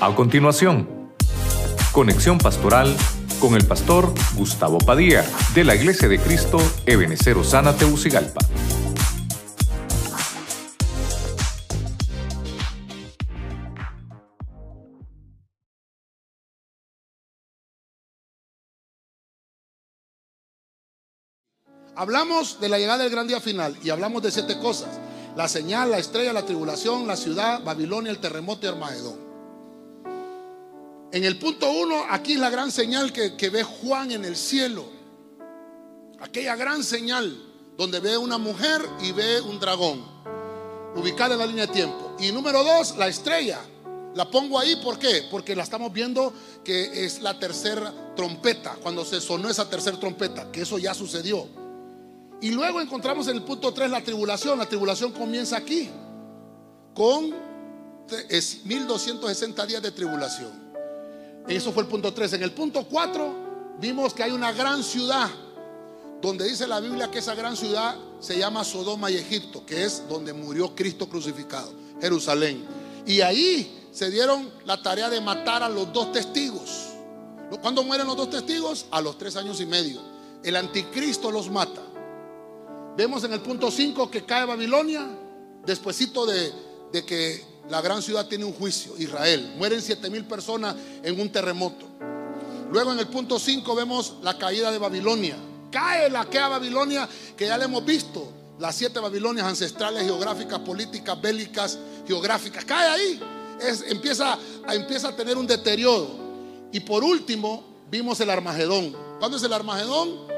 [0.00, 0.88] A continuación,
[1.90, 2.96] conexión pastoral
[3.40, 5.24] con el pastor Gustavo Padilla
[5.56, 8.38] de la Iglesia de Cristo Ebenecer Osana Teucigalpa.
[21.96, 25.00] Hablamos de la llegada del gran día final y hablamos de siete cosas.
[25.34, 29.27] La señal, la estrella, la tribulación, la ciudad, Babilonia, el terremoto y Armagedón.
[31.10, 34.84] En el punto uno, aquí es la gran señal que, ve Juan en el cielo.
[36.20, 37.44] Aquella gran señal
[37.78, 40.04] donde ve una mujer y ve un dragón,
[40.96, 42.16] ubicada en la línea de tiempo.
[42.18, 43.58] Y número dos, la estrella.
[44.14, 45.28] La pongo ahí, ¿por qué?
[45.30, 46.32] Porque la estamos viendo
[46.64, 51.46] que es la tercera trompeta, cuando se sonó esa tercera trompeta, que eso ya sucedió.
[52.40, 54.58] Y luego encontramos en el punto 3 la tribulación.
[54.58, 55.88] La tribulación comienza aquí
[56.94, 57.32] con
[58.64, 60.67] 1260 días de tribulación.
[61.48, 62.34] Eso fue el punto 3.
[62.34, 65.30] En el punto 4 vimos que hay una gran ciudad
[66.20, 70.02] donde dice la Biblia que esa gran ciudad se llama Sodoma y Egipto, que es
[70.08, 72.64] donde murió Cristo crucificado, Jerusalén.
[73.06, 76.88] Y ahí se dieron la tarea de matar a los dos testigos.
[77.62, 78.86] ¿Cuándo mueren los dos testigos?
[78.90, 80.00] A los tres años y medio.
[80.42, 81.80] El anticristo los mata.
[82.96, 85.06] Vemos en el punto 5 que cae Babilonia,
[85.64, 86.52] despuesito de,
[86.92, 89.54] de que la gran ciudad tiene un juicio, Israel.
[89.56, 91.86] Mueren 7 mil personas en un terremoto.
[92.70, 95.36] Luego en el punto 5 vemos la caída de Babilonia.
[95.70, 98.32] Cae la que a Babilonia, que ya le hemos visto.
[98.58, 102.64] Las siete Babilonias ancestrales, geográficas, políticas, bélicas, geográficas.
[102.64, 103.20] Cae ahí.
[103.60, 104.36] Es, empieza,
[104.68, 106.08] empieza a tener un deterioro.
[106.72, 108.96] Y por último, vimos el Armagedón.
[109.20, 110.28] ¿Cuándo es el Armagedón?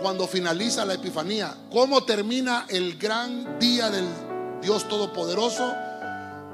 [0.00, 1.54] cuando finaliza la Epifanía.
[1.70, 4.06] ¿Cómo termina el gran día del
[4.62, 5.74] Dios Todopoderoso?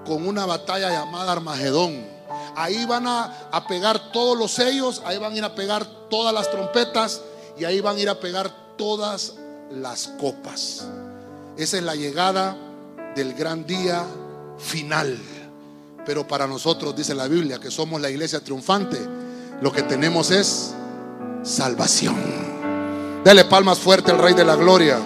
[0.06, 2.06] Con una batalla llamada Armagedón.
[2.54, 6.32] Ahí van a, a, pegar todos los sellos, ahí van a ir a pegar todas
[6.32, 7.20] las trompetas
[7.58, 9.34] y ahí van a ir a pegar todas
[9.70, 10.86] las copas.
[11.56, 12.56] Esa es la llegada
[13.14, 14.04] del gran día
[14.58, 15.18] final.
[16.04, 18.98] Pero para nosotros, dice la Biblia, que somos la iglesia triunfante,
[19.60, 20.72] lo que tenemos es
[21.42, 22.16] salvación.
[23.24, 24.98] Dele palmas fuerte al Rey de la Gloria.